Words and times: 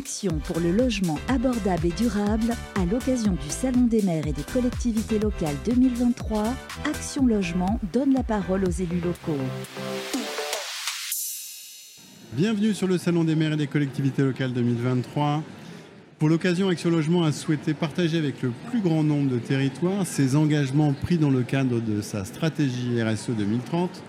action 0.00 0.38
pour 0.44 0.60
le 0.60 0.72
logement 0.72 1.18
abordable 1.28 1.88
et 1.88 1.90
durable 1.90 2.54
à 2.74 2.86
l'occasion 2.86 3.32
du 3.32 3.50
Salon 3.50 3.82
des 3.82 4.00
maires 4.00 4.26
et 4.26 4.32
des 4.32 4.44
collectivités 4.50 5.18
locales 5.18 5.56
2023. 5.66 6.44
Action 6.86 7.26
Logement 7.26 7.78
donne 7.92 8.14
la 8.14 8.22
parole 8.22 8.64
aux 8.64 8.70
élus 8.70 9.02
locaux. 9.04 9.36
Bienvenue 12.32 12.72
sur 12.72 12.86
le 12.86 12.96
Salon 12.96 13.24
des 13.24 13.34
maires 13.34 13.52
et 13.52 13.56
des 13.58 13.66
collectivités 13.66 14.22
locales 14.22 14.54
2023. 14.54 15.42
Pour 16.18 16.30
l'occasion, 16.30 16.70
Action 16.70 16.88
Logement 16.88 17.24
a 17.24 17.32
souhaité 17.32 17.74
partager 17.74 18.16
avec 18.16 18.40
le 18.40 18.52
plus 18.70 18.80
grand 18.80 19.02
nombre 19.02 19.30
de 19.30 19.38
territoires 19.38 20.06
ses 20.06 20.34
engagements 20.34 20.94
pris 20.94 21.18
dans 21.18 21.30
le 21.30 21.42
cadre 21.42 21.78
de 21.78 22.00
sa 22.00 22.24
stratégie 22.24 23.02
RSE 23.02 23.32
2030 23.36 24.02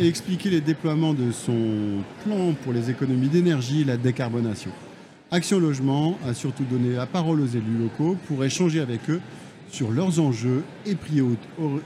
et 0.00 0.08
expliquer 0.08 0.50
les 0.50 0.60
déploiements 0.60 1.14
de 1.14 1.30
son 1.30 2.02
plan 2.24 2.54
pour 2.64 2.72
les 2.72 2.90
économies 2.90 3.28
d'énergie 3.28 3.82
et 3.82 3.84
la 3.84 3.96
décarbonation. 3.96 4.72
Action 5.30 5.58
Logement 5.58 6.18
a 6.26 6.32
surtout 6.32 6.64
donné 6.64 6.94
la 6.94 7.04
parole 7.04 7.42
aux 7.42 7.46
élus 7.46 7.76
locaux 7.78 8.16
pour 8.26 8.44
échanger 8.44 8.80
avec 8.80 9.10
eux 9.10 9.20
sur 9.70 9.90
leurs 9.90 10.20
enjeux 10.20 10.64
et 10.86 10.96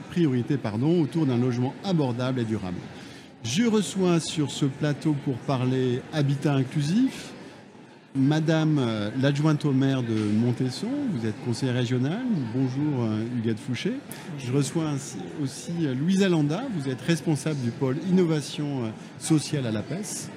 priorités 0.09 0.57
pardon, 0.57 1.01
autour 1.01 1.25
d'un 1.25 1.37
logement 1.37 1.73
abordable 1.83 2.39
et 2.39 2.45
durable. 2.45 2.77
Je 3.43 3.65
reçois 3.65 4.21
sur 4.21 4.49
ce 4.49 4.65
plateau 4.65 5.13
pour 5.25 5.35
parler 5.35 6.01
habitat 6.13 6.53
inclusif, 6.53 7.33
Madame 8.15 8.77
euh, 8.79 9.09
l'adjointe 9.19 9.65
au 9.65 9.71
maire 9.71 10.03
de 10.03 10.13
Montesson, 10.13 10.87
vous 11.11 11.25
êtes 11.25 11.33
conseillère 11.45 11.73
régionale. 11.73 12.21
Bonjour 12.53 13.03
euh, 13.03 13.25
Huguette 13.35 13.59
Fouché. 13.59 13.93
Je 14.37 14.51
reçois 14.53 14.91
aussi 15.41 15.71
euh, 15.81 15.95
Louise 15.95 16.21
Alanda, 16.21 16.61
vous 16.77 16.89
êtes 16.89 17.01
responsable 17.01 17.59
du 17.61 17.71
pôle 17.71 17.97
innovation 18.07 18.93
sociale 19.17 19.65
à 19.65 19.71
la 19.71 19.81
PES. 19.81 20.29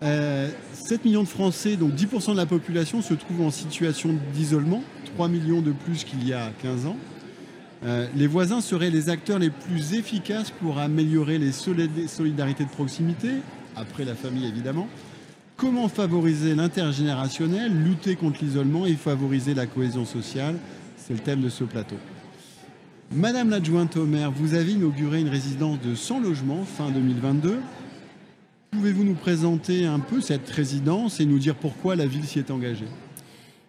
7 0.00 1.04
millions 1.04 1.22
de 1.22 1.28
Français, 1.28 1.76
donc 1.76 1.94
10% 1.94 2.32
de 2.32 2.36
la 2.36 2.46
population, 2.46 3.02
se 3.02 3.14
trouvent 3.14 3.42
en 3.42 3.50
situation 3.50 4.10
d'isolement, 4.32 4.82
3 5.14 5.28
millions 5.28 5.60
de 5.60 5.72
plus 5.72 6.04
qu'il 6.04 6.26
y 6.26 6.32
a 6.32 6.50
15 6.62 6.86
ans. 6.86 6.96
les 8.14 8.26
voisins 8.26 8.60
seraient 8.60 8.90
les 8.90 9.10
acteurs 9.10 9.38
les 9.38 9.50
plus 9.50 9.94
efficaces 9.94 10.50
pour 10.50 10.78
améliorer 10.78 11.38
les 11.38 11.52
solidarités 11.52 12.64
de 12.64 12.70
proximité, 12.70 13.30
après 13.76 14.04
la 14.04 14.14
famille 14.14 14.46
évidemment, 14.46 14.88
Comment 15.58 15.88
favoriser 15.88 16.54
l'intergénérationnel, 16.54 17.72
lutter 17.82 18.14
contre 18.14 18.44
l'isolement 18.44 18.86
et 18.86 18.94
favoriser 18.94 19.54
la 19.54 19.66
cohésion 19.66 20.04
sociale? 20.04 20.54
C'est 20.96 21.14
le 21.14 21.18
thème 21.18 21.40
de 21.40 21.48
ce 21.48 21.64
plateau. 21.64 21.96
Madame 23.10 23.50
l'adjointe 23.50 23.96
au 23.96 24.04
maire, 24.04 24.30
vous 24.30 24.54
avez 24.54 24.70
inauguré 24.70 25.20
une 25.20 25.28
résidence 25.28 25.80
de 25.80 25.96
100 25.96 26.20
logements 26.20 26.62
fin 26.62 26.90
2022. 26.90 27.58
Pouvez-vous 28.70 29.04
nous 29.04 29.14
présenter 29.14 29.86
un 29.86 29.98
peu 29.98 30.20
cette 30.20 30.48
résidence 30.50 31.20
et 31.20 31.26
nous 31.26 31.38
dire 31.38 31.54
pourquoi 31.54 31.96
la 31.96 32.06
ville 32.06 32.24
s'y 32.24 32.38
est 32.38 32.50
engagée? 32.50 32.88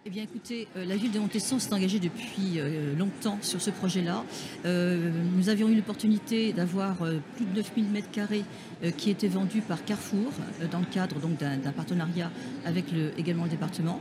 Eh 0.06 0.10
bien, 0.10 0.22
écoutez, 0.22 0.66
euh, 0.76 0.84
la 0.84 0.96
ville 0.96 1.12
de 1.12 1.18
Montesson 1.18 1.58
s'est 1.58 1.74
engagée 1.74 1.98
depuis 1.98 2.54
euh, 2.56 2.96
longtemps 2.96 3.38
sur 3.42 3.60
ce 3.60 3.70
projet-là. 3.70 4.24
Euh, 4.64 5.10
nous 5.36 5.48
avions 5.50 5.68
eu 5.68 5.74
l'opportunité 5.74 6.52
d'avoir 6.52 6.96
plus 7.36 7.44
de 7.44 7.54
9000 7.54 7.86
m2 7.92 8.92
qui 8.96 9.10
étaient 9.10 9.28
vendus 9.28 9.60
par 9.60 9.84
Carrefour 9.84 10.32
dans 10.70 10.78
le 10.80 10.86
cadre 10.86 11.16
d'un 11.18 11.72
partenariat 11.72 12.30
avec 12.64 12.90
le, 12.92 13.12
également 13.18 13.44
le 13.44 13.50
département. 13.50 14.00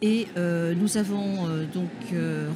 Et 0.00 0.28
nous 0.36 0.96
avons 0.96 1.48
donc 1.74 1.90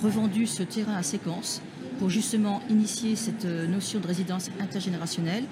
revendu 0.03 0.47
ce 0.47 0.62
terrain 0.62 0.95
à 0.95 1.03
séquence 1.03 1.61
pour 1.98 2.11
justement 2.11 2.62
initier 2.69 3.17
cette 3.17 3.45
notion 3.45 4.01
de 4.01 4.07
résidence 4.07 4.51
intergénérationnelle 4.61 5.45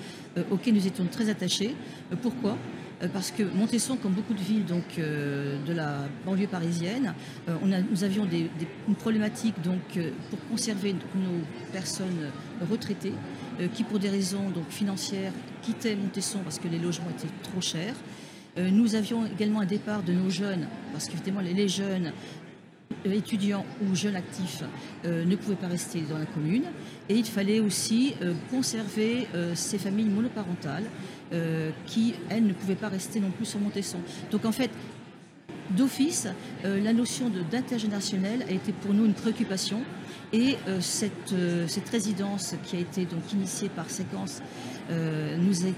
auquel 0.51 0.75
nous 0.75 0.87
étions 0.87 1.07
très 1.07 1.29
attachés. 1.29 1.75
pourquoi? 2.23 2.57
Euh, 3.03 3.09
parce 3.13 3.31
que 3.31 3.43
Montesson, 3.43 3.97
comme 3.97 4.13
beaucoup 4.13 4.35
de 4.35 4.41
villes 4.41 4.65
euh, 4.99 5.57
de 5.65 5.73
la 5.73 6.01
banlieue 6.25 6.47
parisienne, 6.47 7.15
euh, 7.49 7.57
nous 7.91 8.05
avions 8.05 8.29
une 8.89 8.95
problématique 8.95 9.55
pour 10.31 10.39
conserver 10.51 10.93
nos 10.93 11.73
personnes 11.73 12.31
retraitées 12.71 13.15
qui, 13.75 13.85
pour 13.85 13.99
des 13.99 14.09
raisons 14.09 14.51
donc, 14.51 14.69
financières, 14.71 15.33
quittaient 15.63 15.95
Montesson 15.95 16.39
parce 16.45 16.59
que 16.59 16.69
les 16.69 16.79
logements 16.79 17.11
étaient 17.11 17.33
trop 17.43 17.61
chers. 17.61 17.95
nous 18.57 18.95
avions 18.95 19.27
également 19.27 19.61
un 19.61 19.67
départ 19.67 20.03
de 20.03 20.13
nos 20.13 20.31
jeunes, 20.31 20.67
parce 20.93 21.09
qu'évidemment 21.09 21.41
les 21.41 21.69
jeunes 21.69 22.13
étudiants 23.05 23.65
ou 23.83 23.95
jeunes 23.95 24.17
actifs 24.17 24.63
ne 25.05 25.37
pouvaient 25.37 25.55
pas 25.57 25.69
rester 25.69 26.03
dans 26.03 26.19
la 26.19 26.27
commune. 26.27 26.65
Et 27.09 27.15
il 27.15 27.25
fallait 27.25 27.61
aussi 27.61 28.15
conserver 28.51 29.27
ces 29.55 29.79
familles 29.79 30.09
monoparentales 30.09 30.85
euh, 31.33 31.71
qui, 31.87 32.15
elle, 32.29 32.45
ne 32.45 32.53
pouvait 32.53 32.75
pas 32.75 32.89
rester 32.89 33.21
non 33.21 33.31
plus 33.31 33.45
sur 33.45 33.61
Montesson. 33.61 33.99
Donc 34.33 34.45
en 34.45 34.51
fait, 34.51 34.71
d'office, 35.71 36.27
euh, 36.65 36.83
la 36.83 36.93
notion 36.93 37.31
d'intergénérationnel 37.53 38.45
a 38.49 38.51
été 38.51 38.73
pour 38.73 38.93
nous 38.93 39.05
une 39.05 39.15
préoccupation. 39.15 39.83
Et 40.33 40.57
euh, 40.67 40.81
cette, 40.81 41.35
cette, 41.69 41.89
résidence 41.89 42.57
qui 42.65 42.77
a 42.77 42.81
été 42.81 43.05
donc 43.05 43.33
initiée 43.33 43.69
par 43.69 43.89
Séquence 43.91 44.43
nous 45.39 45.67
est 45.67 45.75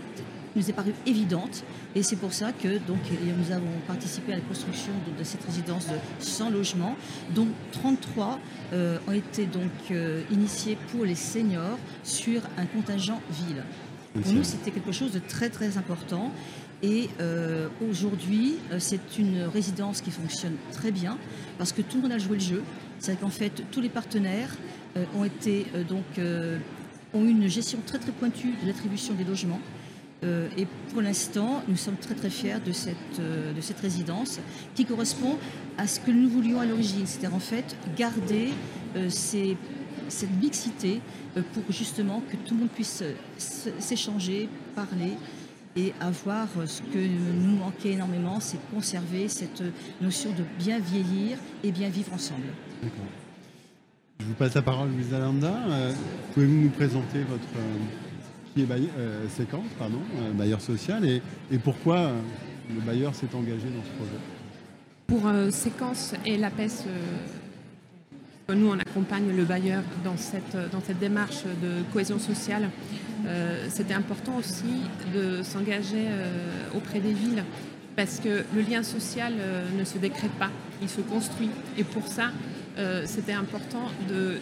nous 0.57 0.69
est 0.69 0.73
parue 0.73 0.95
évidente 1.07 1.65
et 1.95 2.03
c'est 2.03 2.17
pour 2.17 2.33
ça 2.33 2.53
que 2.53 2.79
donc, 2.79 2.99
nous 3.39 3.53
avons 3.53 3.73
participé 3.87 4.33
à 4.33 4.37
la 4.37 4.43
construction 4.43 4.93
de, 5.19 5.25
cette 5.25 5.45
résidence 5.45 5.87
de 5.87 5.95
100 6.19 6.51
logements, 6.51 6.97
dont 7.35 7.49
33 7.73 8.39
ont 8.73 9.13
été 9.13 9.47
donc 9.47 9.71
initiés 10.31 10.79
pour 10.91 11.05
les 11.05 11.15
seniors 11.15 11.79
sur 12.03 12.43
un 12.57 12.67
contingent 12.67 13.21
ville. 13.31 13.63
Pour 14.21 14.33
nous, 14.33 14.45
c'était 14.45 14.71
quelque 14.71 14.93
chose 14.93 15.13
de 15.13 15.21
très 15.21 15.49
très 15.49 15.79
important. 15.79 16.33
Et 16.83 17.09
euh, 17.21 17.69
aujourd'hui, 17.89 18.57
euh, 18.73 18.77
c'est 18.81 19.19
une 19.19 19.45
résidence 19.45 20.01
qui 20.01 20.11
fonctionne 20.11 20.57
très 20.73 20.91
bien 20.91 21.17
parce 21.57 21.73
que 21.73 21.81
tout 21.81 21.97
le 21.97 22.03
monde 22.03 22.13
a 22.13 22.19
joué 22.19 22.35
le 22.35 22.43
jeu. 22.43 22.63
C'est 22.99 23.19
qu'en 23.19 23.31
fait, 23.31 23.63
tous 23.71 23.81
les 23.81 23.89
partenaires 23.89 24.55
euh, 24.97 25.05
ont 25.17 25.25
été 25.25 25.67
donc 25.89 26.05
ont 27.15 27.25
eu 27.25 27.31
une 27.31 27.49
gestion 27.49 27.79
très 27.87 27.99
très 27.99 28.13
pointue 28.13 28.55
de 28.63 28.67
l'attribution 28.67 29.15
des 29.15 29.25
logements. 29.25 29.61
Et 30.23 30.67
pour 30.93 31.03
l'instant, 31.03 31.63
nous 31.67 31.77
sommes 31.77 31.97
très 31.97 32.15
très 32.15 32.31
fiers 32.31 32.61
de 32.65 32.71
cette, 32.73 33.21
de 33.21 33.61
cette 33.61 33.81
résidence 33.81 34.39
qui 34.75 34.85
correspond 34.85 35.37
à 35.79 35.87
ce 35.87 35.99
que 35.99 36.11
nous 36.13 36.29
voulions 36.29 36.61
à 36.61 36.67
l'origine, 36.67 37.07
c'est-à-dire 37.07 37.35
en 37.35 37.41
fait 37.41 37.77
garder 37.97 38.51
ces 39.09 39.57
cette 40.13 40.31
mixité 40.41 41.01
euh, 41.37 41.43
pour 41.53 41.65
justement 41.71 42.23
que 42.31 42.37
tout 42.37 42.55
le 42.55 42.61
monde 42.61 42.71
puisse 42.71 43.03
euh, 43.03 43.15
s'échanger, 43.79 44.49
parler 44.75 45.13
et 45.75 45.93
avoir 46.01 46.49
euh, 46.59 46.67
ce 46.67 46.83
que 46.83 46.99
nous 46.99 47.57
manquait 47.57 47.93
énormément, 47.93 48.39
c'est 48.41 48.59
conserver 48.71 49.29
cette 49.29 49.63
notion 50.01 50.31
de 50.31 50.45
bien 50.59 50.79
vieillir 50.79 51.39
et 51.65 51.73
bien 51.73 51.89
vivre 51.89 52.13
ensemble. 52.13 52.47
Je 54.21 54.27
vous 54.27 54.35
passe 54.35 54.55
la 54.55 54.63
parole, 54.63 54.91
Louise 54.91 55.13
Alanda. 55.13 55.55
Pouvez-vous 56.33 56.63
nous 56.63 56.71
présenter 56.71 57.23
votre 57.25 58.12
qui 58.55 58.63
est 58.63 58.67
bailleur, 58.67 58.91
séquence, 59.29 59.67
pardon, 59.79 60.01
bailleur 60.35 60.61
social, 60.61 61.05
et, 61.05 61.23
pourquoi 61.59 62.11
le 62.73 62.81
bailleur 62.81 63.15
s'est 63.15 63.35
engagé 63.35 63.69
dans 63.69 63.83
ce 63.83 63.97
projet? 63.97 64.19
Pour 65.07 65.53
séquence 65.53 66.15
et 66.25 66.37
la 66.37 66.51
PES 66.51 66.87
nous, 68.55 68.69
on 68.69 68.79
accompagne 68.79 69.35
le 69.35 69.45
bailleur 69.45 69.83
dans 70.05 70.17
cette, 70.17 70.57
dans 70.73 70.81
cette 70.81 70.99
démarche 70.99 71.45
de 71.45 71.83
cohésion 71.93 72.19
sociale. 72.19 72.69
Euh, 73.27 73.67
c'était 73.71 73.95
important 73.95 74.37
aussi 74.37 74.83
de 75.15 75.43
s'engager 75.43 76.07
euh, 76.09 76.77
auprès 76.77 77.01
des 77.01 77.13
villes 77.13 77.45
parce 77.95 78.21
que 78.21 78.45
le 78.55 78.63
lien 78.63 78.83
social 78.83 79.35
euh, 79.39 79.65
ne 79.79 79.85
se 79.85 79.99
décrète 79.99 80.33
pas, 80.33 80.51
il 80.81 80.89
se 80.89 81.01
construit. 81.01 81.51
Et 81.79 81.85
pour 81.85 82.07
ça, 82.07 82.31
c'était 83.05 83.35
important 83.35 83.91
de, 84.09 84.39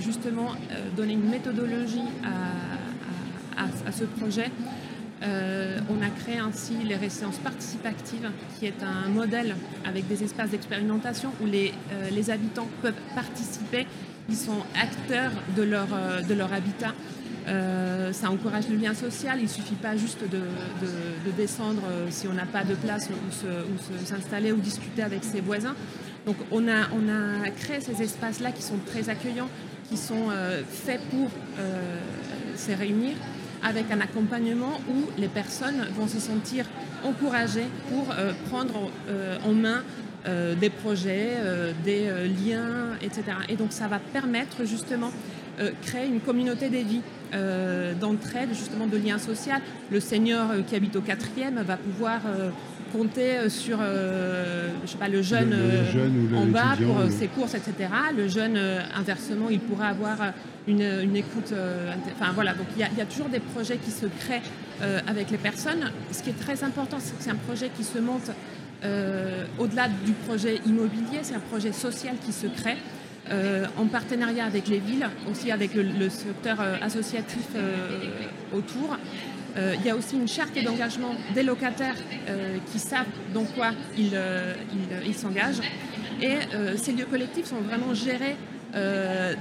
justement 0.00 0.54
donner 0.96 1.12
une 1.12 1.28
méthodologie 1.28 2.08
à 2.24 2.85
ce 3.92 4.04
projet 4.04 4.50
euh, 5.22 5.78
on 5.88 6.02
a 6.02 6.10
créé 6.10 6.38
ainsi 6.38 6.74
les 6.84 6.96
résidences 6.96 7.38
participatives, 7.38 8.30
qui 8.58 8.66
est 8.66 8.82
un 8.82 9.08
modèle 9.08 9.56
avec 9.84 10.06
des 10.08 10.22
espaces 10.22 10.50
d'expérimentation 10.50 11.32
où 11.40 11.46
les, 11.46 11.72
euh, 11.92 12.32
habitants 12.32 12.68
peuvent 12.82 12.92
participer, 13.14 13.86
ils 14.28 14.36
sont 14.36 14.62
acteurs 14.78 15.32
de 15.56 15.62
leur, 15.62 15.88
euh, 15.94 16.54
habitat. 16.54 16.92
ça 18.12 18.30
encourage 18.30 18.68
le 18.68 18.76
lien 18.76 18.92
social, 18.92 19.38
il 19.38 19.44
ne 19.44 19.48
suffit 19.48 19.76
pas 19.76 19.96
juste 19.96 20.22
de, 20.28 20.40
descendre 21.36 21.82
si 22.10 22.26
on 22.28 22.32
n'a 22.32 22.46
pas 22.46 22.64
de 22.64 22.74
place 22.74 23.08
où 23.10 24.04
s'installer 24.04 24.52
ou 24.52 24.56
discuter 24.56 25.02
avec 25.02 25.22
ses 25.24 25.40
voisins. 25.40 25.74
Donc 26.26 26.36
on 26.50 26.68
a 26.68 27.50
créé 27.50 27.80
ces 27.80 28.02
espaces-là 28.02 28.52
qui 28.52 28.62
sont 28.62 28.78
très 28.86 29.08
accueillants, 29.08 29.48
qui 29.88 29.96
sont 29.96 30.28
faits 30.68 31.00
pour 31.10 31.30
se 32.56 32.72
réunir 32.72 33.14
avec 33.62 33.90
un 33.90 34.00
accompagnement 34.00 34.80
où 34.88 35.08
les 35.18 35.28
personnes 35.28 35.86
vont 35.96 36.08
se 36.08 36.18
sentir 36.18 36.66
encouragées 37.04 37.66
pour 37.88 38.12
euh, 38.12 38.32
prendre 38.48 38.90
euh, 39.08 39.36
en 39.46 39.52
main 39.52 39.82
euh, 40.26 40.54
des 40.54 40.70
projets, 40.70 41.36
des 41.84 42.10
liens, 42.44 42.96
etc. 43.00 43.22
Et 43.48 43.54
donc 43.54 43.72
ça 43.72 43.86
va 43.86 43.98
permettre 43.98 44.64
justement 44.64 45.12
créer 45.82 46.06
une 46.06 46.20
communauté 46.20 46.68
des 46.68 46.82
vies 46.82 47.02
d'entraide, 48.00 48.50
justement 48.50 48.86
de 48.86 48.96
liens 48.96 49.18
sociaux. 49.18 49.52
Le 49.90 50.00
senior 50.00 50.46
qui 50.66 50.76
habite 50.76 50.96
au 50.96 51.00
quatrième 51.00 51.62
va 51.62 51.76
pouvoir 51.76 52.20
compter 52.92 53.48
sur 53.48 53.78
je 53.78 54.90
sais 54.90 54.98
pas, 54.98 55.08
le 55.08 55.22
jeune, 55.22 55.54
en 56.34 56.46
bas 56.46 56.76
pour 56.76 57.10
ses 57.10 57.28
courses, 57.28 57.54
etc. 57.54 57.90
Le 58.16 58.28
jeune, 58.28 58.58
inversement, 58.96 59.48
il 59.50 59.60
pourrait 59.60 59.88
avoir 59.88 60.18
une, 60.68 60.82
écoute. 61.14 61.52
enfin 62.14 62.32
voilà, 62.34 62.54
donc 62.54 62.66
il 62.76 62.80
y, 62.80 63.00
a 63.00 63.06
toujours 63.06 63.28
des 63.28 63.40
projets 63.40 63.76
qui 63.76 63.90
se 63.90 64.06
créent 64.06 64.42
avec 65.06 65.30
les 65.30 65.38
personnes. 65.38 65.90
Ce 66.12 66.22
qui 66.22 66.30
est 66.30 66.40
très 66.40 66.64
important, 66.64 66.98
c'est 67.00 67.16
que 67.16 67.22
c'est 67.22 67.30
un 67.30 67.34
projet 67.34 67.70
qui 67.76 67.84
se 67.84 67.98
monte 67.98 68.30
au-delà 69.58 69.88
du 69.88 70.12
projet 70.12 70.60
immobilier, 70.66 71.18
c'est 71.22 71.34
un 71.34 71.40
projet 71.40 71.72
social 71.72 72.14
qui 72.24 72.32
se 72.32 72.46
crée. 72.46 72.76
Euh, 73.30 73.66
en 73.76 73.86
partenariat 73.86 74.44
avec 74.44 74.68
les 74.68 74.78
villes, 74.78 75.08
aussi 75.28 75.50
avec 75.50 75.74
le, 75.74 76.08
secteur 76.08 76.60
euh, 76.60 76.76
associatif 76.80 77.44
euh, 77.56 77.98
autour. 78.52 78.96
il 79.56 79.84
y 79.84 79.90
a 79.90 79.96
aussi 79.96 80.16
une 80.16 80.28
charte 80.28 80.56
d'engagement 80.62 81.14
des 81.34 81.42
locataires 81.42 81.96
qui 82.70 82.78
savent 82.78 83.06
dans 83.32 83.44
quoi 83.44 83.70
ils 83.96 85.14
s'engagent. 85.14 85.62
Et 86.20 86.36
ces 86.76 86.92
lieux 86.92 87.06
collectifs 87.06 87.46
sont 87.46 87.62
vraiment 87.62 87.94
gérés 87.94 88.36
euh, 88.76 89.34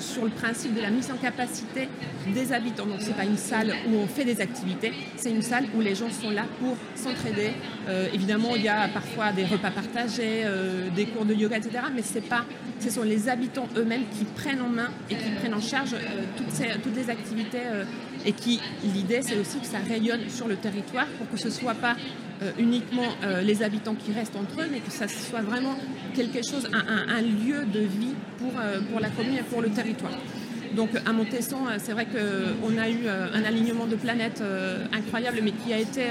sur 0.00 0.24
le 0.24 0.30
principe 0.30 0.74
de 0.74 0.80
la 0.80 0.90
mise 0.90 1.10
en 1.10 1.16
capacité 1.16 1.88
des 2.26 2.52
habitants. 2.52 2.86
Donc 2.86 3.00
ce 3.00 3.08
n'est 3.08 3.14
pas 3.14 3.24
une 3.24 3.36
salle 3.36 3.72
où 3.88 3.96
on 3.96 4.06
fait 4.06 4.24
des 4.24 4.40
activités, 4.40 4.92
c'est 5.16 5.30
une 5.30 5.42
salle 5.42 5.66
où 5.76 5.80
les 5.80 5.94
gens 5.94 6.10
sont 6.10 6.30
là 6.30 6.44
pour 6.58 6.76
s'entraider. 6.96 7.52
Euh, 7.88 8.08
évidemment, 8.12 8.56
il 8.56 8.62
y 8.62 8.68
a 8.68 8.88
parfois 8.88 9.32
des 9.32 9.44
repas 9.44 9.70
partagés, 9.70 10.42
euh, 10.44 10.88
des 10.90 11.06
cours 11.06 11.24
de 11.24 11.34
yoga, 11.34 11.58
etc. 11.58 11.78
Mais 11.94 12.02
c'est 12.02 12.22
pas, 12.28 12.44
ce 12.80 12.90
sont 12.90 13.04
les 13.04 13.28
habitants 13.28 13.68
eux-mêmes 13.76 14.04
qui 14.18 14.24
prennent 14.24 14.62
en 14.62 14.68
main 14.68 14.90
et 15.08 15.14
qui 15.14 15.30
prennent 15.30 15.54
en 15.54 15.60
charge 15.60 15.94
toutes, 16.36 16.96
les 16.96 17.10
activités 17.10 17.62
et 18.24 18.32
qui, 18.32 18.60
l'idée, 18.82 19.20
c'est 19.22 19.38
aussi 19.38 19.58
que 19.58 19.66
ça 19.66 19.78
rayonne 19.78 20.28
sur 20.28 20.48
le 20.48 20.56
territoire 20.56 21.06
pour 21.18 21.30
que 21.30 21.36
ce 21.36 21.46
ne 21.46 21.52
soit 21.52 21.74
pas 21.74 21.96
uniquement 22.58 23.08
les 23.42 23.62
habitants 23.62 23.94
qui 23.94 24.12
restent 24.12 24.36
entre 24.36 24.60
eux, 24.60 24.66
mais 24.70 24.80
que 24.80 24.90
ça 24.90 25.08
soit 25.08 25.42
vraiment 25.42 25.76
quelque 26.14 26.42
chose, 26.42 26.68
un 26.72 27.22
lieu 27.22 27.64
de 27.64 27.80
vie 27.80 28.14
pour, 28.42 28.60
euh, 28.60 28.80
pour 28.90 29.00
la 29.00 29.08
commune 29.08 29.36
et 29.36 29.42
pour 29.42 29.62
le 29.62 29.70
territoire. 29.70 30.12
Donc 30.74 30.90
à 31.04 31.12
Montesson, 31.12 31.58
euh, 31.68 31.76
c'est 31.78 31.92
vrai 31.92 32.06
qu'on 32.06 32.78
a 32.78 32.88
eu 32.88 33.02
euh, 33.04 33.26
un 33.34 33.44
alignement 33.44 33.86
de 33.86 33.96
planètes 33.96 34.42
incroyable, 34.92 35.40
mais 35.42 35.52
qui 35.52 35.72
a, 35.72 35.78
été, 35.78 36.04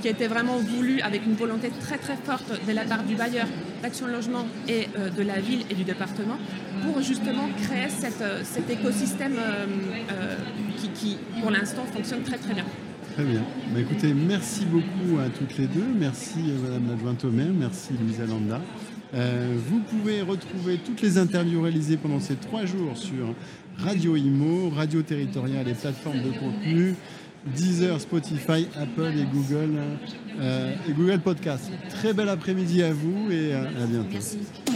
qui 0.00 0.08
a 0.08 0.10
été 0.10 0.26
vraiment 0.26 0.56
voulu 0.56 1.00
avec 1.00 1.24
une 1.26 1.34
volonté 1.34 1.70
très 1.80 1.98
très 1.98 2.16
forte 2.16 2.52
de 2.66 2.72
la 2.72 2.84
part 2.84 3.02
du 3.02 3.14
bailleur, 3.14 3.46
d'Action 3.82 4.06
Logement 4.06 4.46
et 4.68 4.88
de 5.16 5.22
la 5.22 5.40
ville 5.40 5.64
et 5.70 5.74
du 5.74 5.84
département, 5.84 6.38
pour 6.84 7.02
justement 7.02 7.48
créer 7.62 7.88
cet 7.88 8.70
écosystème 8.70 9.36
qui, 10.78 10.88
qui, 10.90 11.18
pour 11.40 11.50
l'instant, 11.50 11.84
fonctionne 11.92 12.22
très 12.22 12.38
très 12.38 12.54
bien. 12.54 12.64
Très 13.16 13.24
bien. 13.24 13.40
Bah, 13.72 13.80
écoutez, 13.80 14.12
merci 14.12 14.66
beaucoup 14.66 15.18
à 15.18 15.30
toutes 15.30 15.56
les 15.56 15.66
deux. 15.66 15.86
Merci 15.98 16.34
Madame 16.62 16.86
l'adjointe 16.90 17.24
au 17.24 17.30
maire, 17.30 17.48
merci 17.58 17.94
Louisa 17.98 18.26
Landa. 18.26 18.60
Euh, 19.14 19.56
vous 19.70 19.78
pouvez 19.78 20.20
retrouver 20.20 20.76
toutes 20.84 21.00
les 21.00 21.16
interviews 21.16 21.62
réalisées 21.62 21.96
pendant 21.96 22.20
ces 22.20 22.34
trois 22.34 22.66
jours 22.66 22.94
sur 22.94 23.34
Radio 23.78 24.16
Imo, 24.16 24.68
Radio 24.68 25.00
Territoriale 25.00 25.66
et 25.66 25.72
plateformes 25.72 26.20
de 26.20 26.38
contenu, 26.38 26.94
Deezer, 27.56 27.98
Spotify, 28.02 28.68
Apple 28.78 29.14
et 29.16 29.24
Google, 29.32 29.78
euh, 30.38 30.74
et 30.86 30.92
Google 30.92 31.20
Podcast. 31.20 31.70
Très 31.88 32.12
bel 32.12 32.28
après-midi 32.28 32.82
à 32.82 32.92
vous 32.92 33.30
et 33.30 33.54
à 33.54 33.86
bientôt. 33.88 34.75